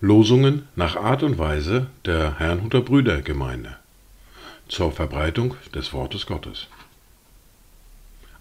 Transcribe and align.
Losungen 0.00 0.68
nach 0.74 0.96
Art 0.96 1.22
und 1.22 1.36
Weise 1.36 1.88
der 2.06 2.38
Herrnhuter 2.38 2.80
Brüdergemeinde 2.80 3.76
zur 4.68 4.90
Verbreitung 4.90 5.54
des 5.74 5.92
Wortes 5.92 6.24
Gottes. 6.24 6.68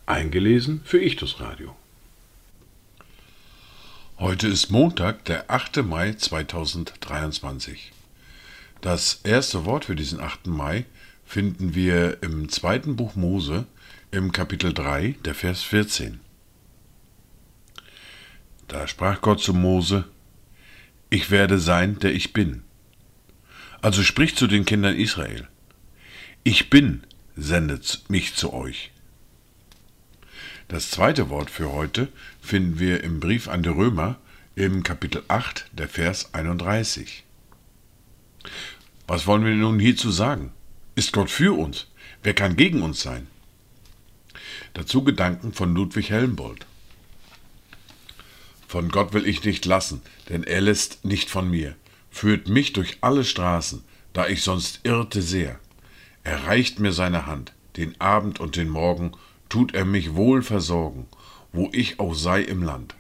Eingelesen 0.06 0.80
für 0.86 1.02
Ichtus 1.02 1.42
Radio. 1.42 1.76
Heute 4.18 4.48
ist 4.48 4.72
Montag, 4.72 5.26
der 5.26 5.52
8. 5.52 5.84
Mai 5.84 6.14
2023. 6.14 7.92
Das 8.80 9.20
erste 9.26 9.66
Wort 9.66 9.86
für 9.86 9.96
diesen 9.98 10.22
8. 10.22 10.48
Mai 10.48 10.86
finden 11.26 11.76
wir 11.76 12.24
im 12.24 12.48
zweiten 12.48 12.96
Buch 12.96 13.16
Mose 13.16 13.66
im 14.12 14.32
Kapitel 14.32 14.74
3, 14.74 15.16
der 15.26 15.36
Vers 15.36 15.64
14. 15.64 16.20
Da 18.68 18.88
sprach 18.88 19.22
Gott 19.22 19.42
zu 19.42 19.54
Mose, 19.54 20.06
Ich 21.10 21.32
werde 21.32 21.60
sein, 21.60 22.00
der 22.00 22.14
ich 22.14 22.34
bin. 22.34 22.64
Also 23.82 24.04
sprich 24.04 24.36
zu 24.36 24.48
den 24.48 24.66
Kindern 24.66 24.96
Israel, 24.96 25.48
Ich 26.44 26.70
bin, 26.70 27.04
sendet 27.36 28.04
mich 28.08 28.36
zu 28.36 28.54
euch. 28.54 28.92
Das 30.68 30.90
zweite 30.90 31.30
Wort 31.30 31.52
für 31.52 31.72
heute 31.72 32.08
finden 32.42 32.80
wir 32.80 33.04
im 33.04 33.20
Brief 33.20 33.48
an 33.48 33.62
die 33.62 33.70
Römer 33.70 34.18
im 34.56 34.84
Kapitel 34.84 35.24
8, 35.28 35.70
der 35.74 35.88
Vers 35.88 36.34
31. 36.34 37.24
Was 39.08 39.28
wollen 39.28 39.46
wir 39.46 39.54
nun 39.54 39.80
hierzu 39.80 40.10
sagen? 40.10 40.52
Ist 40.96 41.12
Gott 41.12 41.30
für 41.30 41.56
uns? 41.58 41.88
Wer 42.24 42.34
kann 42.34 42.56
gegen 42.56 42.82
uns 42.82 43.02
sein? 43.02 43.28
Dazu 44.76 45.06
Gedanken 45.06 45.54
von 45.54 45.74
Ludwig 45.74 46.10
Helmbold. 46.10 46.66
Von 48.68 48.90
Gott 48.90 49.14
will 49.14 49.26
ich 49.26 49.42
nicht 49.46 49.66
lassen, 49.66 50.02
denn 50.28 50.44
er 50.44 50.60
lässt 50.60 51.06
nicht 51.06 51.30
von 51.30 51.50
mir, 51.50 51.78
führt 52.12 52.50
mich 52.50 52.74
durch 52.74 52.98
alle 53.00 53.24
Straßen, 53.24 53.86
da 54.12 54.28
ich 54.28 54.44
sonst 54.44 54.82
irrte 54.84 55.22
sehr. 55.22 55.62
Er 56.26 56.48
reicht 56.48 56.82
mir 56.82 56.92
seine 56.92 57.26
Hand, 57.26 57.54
den 57.78 58.00
Abend 58.02 58.42
und 58.42 58.58
den 58.58 58.68
Morgen, 58.68 59.14
tut 59.48 59.74
er 59.74 59.86
mich 59.86 60.14
wohl 60.14 60.44
versorgen, 60.44 61.08
wo 61.54 61.70
ich 61.72 62.02
auch 62.02 62.14
sei 62.14 62.42
im 62.42 62.62
Land. 62.62 62.96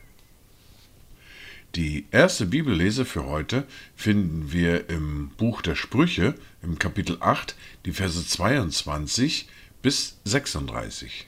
Die 1.75 2.05
erste 2.09 2.45
Bibellese 2.45 3.03
für 3.03 3.25
heute 3.25 3.67
finden 3.97 4.53
wir 4.53 4.89
im 4.89 5.31
Buch 5.35 5.61
der 5.61 5.75
Sprüche 5.75 6.35
im 6.63 6.79
Kapitel 6.79 7.17
8, 7.19 7.53
die 7.83 7.91
Verse 7.91 8.25
22 8.25 9.49
bis 9.81 10.15
36. 10.23 11.27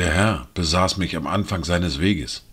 Der 0.00 0.14
Herr 0.14 0.48
besaß 0.54 0.96
mich 0.96 1.14
am 1.14 1.26
Anfang 1.26 1.62
seines 1.62 2.00
Weges, 2.00 2.46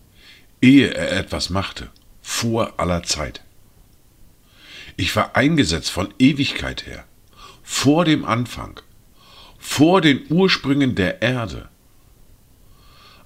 ehe 0.61 0.93
er 0.93 1.13
etwas 1.13 1.49
machte, 1.49 1.89
vor 2.21 2.73
aller 2.77 3.03
Zeit. 3.03 3.41
Ich 4.97 5.15
war 5.15 5.37
eingesetzt 5.37 5.89
von 5.89 6.13
Ewigkeit 6.19 6.85
her 6.85 7.05
vor 7.63 8.03
dem 8.03 8.25
Anfang, 8.25 8.81
vor 9.57 10.01
den 10.01 10.25
Ursprüngen 10.29 10.95
der 10.95 11.21
Erde. 11.21 11.69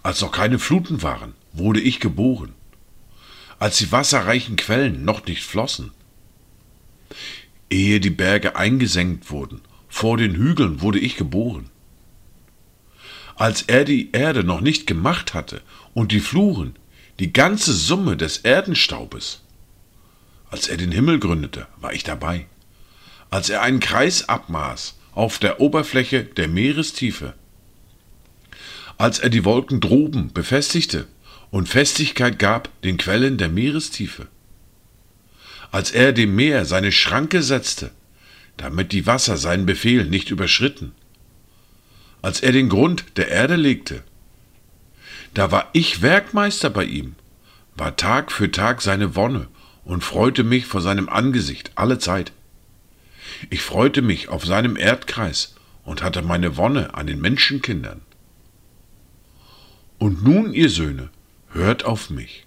Als 0.03 0.21
noch 0.21 0.31
keine 0.31 0.59
Fluten 0.59 1.01
waren, 1.01 1.33
wurde 1.51 1.81
ich 1.81 1.99
geboren, 1.99 2.53
als 3.57 3.79
die 3.79 3.91
wasserreichen 3.91 4.55
Quellen 4.55 5.03
noch 5.03 5.25
nicht 5.25 5.43
flossen. 5.43 5.93
Ehe 7.71 7.99
die 7.99 8.11
Berge 8.11 8.55
eingesenkt 8.55 9.31
wurden, 9.31 9.61
vor 9.89 10.15
den 10.17 10.35
Hügeln 10.35 10.81
wurde 10.81 10.99
ich 10.99 11.17
geboren. 11.17 11.71
Als 13.41 13.63
er 13.63 13.85
die 13.85 14.11
Erde 14.11 14.43
noch 14.43 14.61
nicht 14.61 14.85
gemacht 14.85 15.33
hatte 15.33 15.61
und 15.95 16.11
die 16.11 16.19
Fluren, 16.19 16.75
die 17.17 17.33
ganze 17.33 17.73
Summe 17.73 18.15
des 18.15 18.37
Erdenstaubes, 18.37 19.41
als 20.51 20.67
er 20.67 20.77
den 20.77 20.91
Himmel 20.91 21.17
gründete, 21.17 21.65
war 21.77 21.91
ich 21.91 22.03
dabei. 22.03 22.45
Als 23.31 23.49
er 23.49 23.63
einen 23.63 23.79
Kreis 23.79 24.29
abmaß 24.29 24.93
auf 25.13 25.39
der 25.39 25.59
Oberfläche 25.59 26.23
der 26.23 26.49
Meerestiefe, 26.49 27.33
als 28.99 29.17
er 29.17 29.31
die 29.31 29.43
Wolken 29.43 29.79
droben 29.79 30.31
befestigte 30.31 31.07
und 31.49 31.67
Festigkeit 31.67 32.37
gab 32.37 32.69
den 32.83 32.97
Quellen 32.97 33.39
der 33.39 33.49
Meerestiefe, 33.49 34.27
als 35.71 35.89
er 35.89 36.13
dem 36.13 36.35
Meer 36.35 36.65
seine 36.65 36.91
Schranke 36.91 37.41
setzte, 37.41 37.89
damit 38.57 38.91
die 38.91 39.07
Wasser 39.07 39.35
seinen 39.35 39.65
Befehl 39.65 40.05
nicht 40.05 40.29
überschritten, 40.29 40.91
als 42.21 42.41
er 42.41 42.51
den 42.51 42.69
Grund 42.69 43.17
der 43.17 43.29
Erde 43.29 43.55
legte, 43.55 44.03
da 45.33 45.51
war 45.51 45.69
ich 45.73 46.01
Werkmeister 46.01 46.69
bei 46.69 46.83
ihm, 46.83 47.15
war 47.75 47.95
Tag 47.95 48.31
für 48.31 48.51
Tag 48.51 48.81
seine 48.81 49.15
Wonne 49.15 49.47
und 49.85 50.03
freute 50.03 50.43
mich 50.43 50.65
vor 50.65 50.81
seinem 50.81 51.09
Angesicht 51.09 51.71
alle 51.75 51.99
Zeit. 51.99 52.31
Ich 53.49 53.61
freute 53.61 54.01
mich 54.01 54.29
auf 54.29 54.45
seinem 54.45 54.75
Erdkreis 54.75 55.55
und 55.83 56.03
hatte 56.03 56.21
meine 56.21 56.57
Wonne 56.57 56.93
an 56.93 57.07
den 57.07 57.21
Menschenkindern. 57.21 58.01
Und 59.97 60.23
nun, 60.23 60.53
ihr 60.53 60.69
Söhne, 60.69 61.09
hört 61.49 61.85
auf 61.85 62.09
mich. 62.09 62.45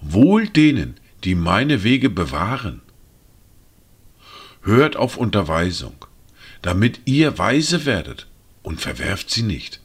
Wohl 0.00 0.48
denen, 0.48 0.98
die 1.22 1.34
meine 1.34 1.84
Wege 1.84 2.10
bewahren. 2.10 2.82
Hört 4.62 4.96
auf 4.96 5.16
Unterweisung, 5.16 6.06
damit 6.62 7.00
ihr 7.04 7.38
weise 7.38 7.86
werdet 7.86 8.26
und 8.64 8.80
verwerft 8.80 9.30
sie 9.30 9.42
nicht. 9.42 9.78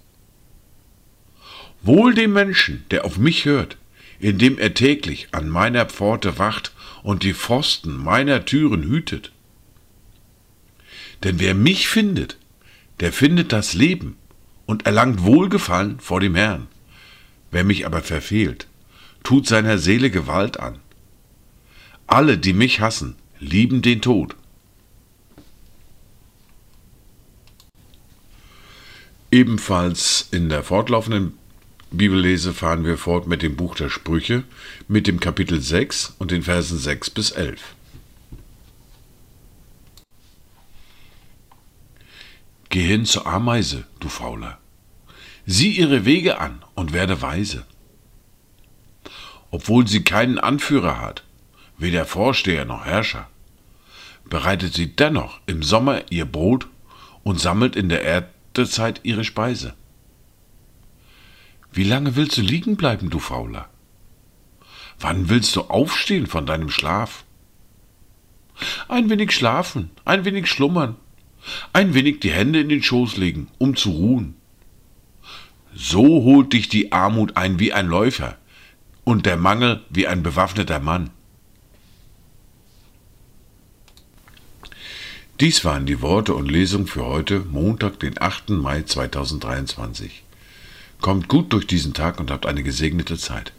Wohl 1.83 2.15
dem 2.15 2.33
Menschen, 2.33 2.85
der 2.89 3.05
auf 3.05 3.19
mich 3.19 3.45
hört, 3.45 3.77
indem 4.19 4.57
er 4.57 4.73
täglich 4.73 5.27
an 5.31 5.47
meiner 5.47 5.85
Pforte 5.85 6.39
wacht 6.39 6.73
und 7.03 7.21
die 7.21 7.35
Pfosten 7.35 7.95
meiner 7.95 8.45
Türen 8.45 8.83
hütet. 8.83 9.31
Denn 11.23 11.39
wer 11.39 11.53
mich 11.53 11.87
findet, 11.87 12.37
der 12.99 13.13
findet 13.13 13.51
das 13.53 13.73
Leben 13.73 14.17
und 14.65 14.85
erlangt 14.85 15.23
Wohlgefallen 15.23 15.99
vor 15.99 16.19
dem 16.19 16.35
Herrn. 16.35 16.67
Wer 17.51 17.63
mich 17.63 17.85
aber 17.85 18.01
verfehlt, 18.01 18.67
tut 19.23 19.47
seiner 19.47 19.77
Seele 19.77 20.09
Gewalt 20.09 20.59
an. 20.59 20.79
Alle, 22.07 22.37
die 22.37 22.53
mich 22.53 22.79
hassen, 22.79 23.15
lieben 23.39 23.81
den 23.81 24.01
Tod. 24.01 24.35
Ebenfalls 29.31 30.27
in 30.31 30.49
der 30.49 30.63
fortlaufenden 30.63 31.37
Bibellese 31.91 32.51
fahren 32.53 32.83
wir 32.83 32.97
fort 32.97 33.27
mit 33.27 33.43
dem 33.43 33.55
Buch 33.55 33.75
der 33.75 33.89
Sprüche, 33.89 34.43
mit 34.87 35.05
dem 35.05 35.19
Kapitel 35.19 35.61
6 35.61 36.15
und 36.17 36.31
den 36.31 36.41
Versen 36.41 36.79
6 36.79 37.11
bis 37.11 37.31
11. 37.31 37.61
Geh 42.69 42.81
hin 42.81 43.05
zur 43.05 43.27
Ameise, 43.27 43.85
du 43.99 44.09
Fauler. 44.09 44.57
Sieh 45.45 45.71
ihre 45.71 46.05
Wege 46.05 46.39
an 46.39 46.63
und 46.73 46.93
werde 46.93 47.21
weise. 47.21 47.65
Obwohl 49.51 49.87
sie 49.87 50.03
keinen 50.03 50.39
Anführer 50.39 50.99
hat, 50.99 51.23
weder 51.77 52.05
Vorsteher 52.05 52.65
noch 52.65 52.85
Herrscher, 52.85 53.27
bereitet 54.25 54.73
sie 54.73 54.95
dennoch 54.95 55.39
im 55.45 55.61
Sommer 55.61 56.11
ihr 56.11 56.25
Brot 56.25 56.67
und 57.23 57.39
sammelt 57.39 57.75
in 57.75 57.89
der 57.89 58.03
Erntezeit 58.59 58.99
ihre 59.03 59.23
Speise. 59.23 59.73
Wie 61.71 61.85
lange 61.85 62.17
willst 62.17 62.37
du 62.37 62.41
liegen 62.41 62.75
bleiben, 62.75 63.09
du 63.09 63.17
Fauler? 63.19 63.69
Wann 64.99 65.29
willst 65.29 65.55
du 65.55 65.61
aufstehen 65.61 66.27
von 66.27 66.45
deinem 66.45 66.69
Schlaf? 66.69 67.23
Ein 68.89 69.09
wenig 69.09 69.31
schlafen, 69.31 69.91
ein 70.03 70.25
wenig 70.25 70.47
schlummern, 70.47 70.97
ein 71.71 71.93
wenig 71.93 72.19
die 72.19 72.31
Hände 72.31 72.59
in 72.59 72.67
den 72.67 72.83
Schoß 72.83 73.15
legen, 73.15 73.47
um 73.59 73.77
zu 73.77 73.91
ruhen. 73.91 74.35
So 75.73 76.03
holt 76.03 76.51
dich 76.51 76.67
die 76.67 76.91
Armut 76.91 77.37
ein 77.37 77.59
wie 77.59 77.71
ein 77.71 77.87
Läufer 77.87 78.35
und 79.05 79.25
der 79.25 79.37
Mangel 79.37 79.85
wie 79.89 80.05
ein 80.05 80.21
bewaffneter 80.21 80.81
Mann. 80.81 81.11
Dies 85.39 85.63
waren 85.63 85.85
die 85.85 86.01
Worte 86.01 86.33
und 86.33 86.51
Lesung 86.51 86.85
für 86.85 87.05
heute, 87.05 87.39
Montag, 87.49 88.01
den 88.01 88.21
8. 88.21 88.49
Mai 88.49 88.81
2023. 88.81 90.23
Kommt 90.99 91.29
gut 91.29 91.53
durch 91.53 91.65
diesen 91.65 91.93
Tag 91.93 92.19
und 92.19 92.29
habt 92.29 92.45
eine 92.45 92.61
gesegnete 92.61 93.17
Zeit. 93.17 93.53